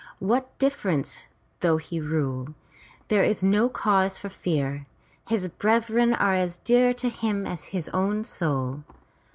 [0.17, 1.27] What difference
[1.59, 2.55] though he rule?
[3.09, 4.87] There is no cause to fear.
[5.29, 8.83] His brethren are as dear to him as his own soul.''